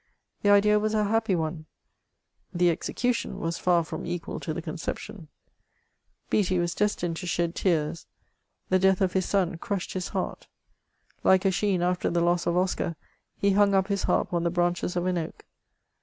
[0.41, 1.67] The idea was a happy one;
[2.51, 5.27] the execution was far from equal to the con ception.
[6.31, 8.07] Beattie was destined to shed tears;
[8.69, 10.47] the death of his son crushed his heart:
[11.23, 12.95] like Ossian after the loss of Oscar,
[13.37, 15.45] he hung up his harp on the branches of an oak.